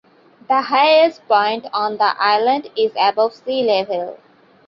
[0.49, 4.17] The highest point on the island is above sea level.